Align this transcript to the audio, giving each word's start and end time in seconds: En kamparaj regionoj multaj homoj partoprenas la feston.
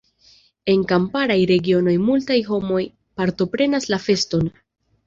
En 0.73 0.85
kamparaj 0.91 1.35
regionoj 1.53 1.95
multaj 2.09 2.39
homoj 2.51 2.83
partoprenas 3.21 3.91
la 3.95 4.03
feston. 4.09 4.53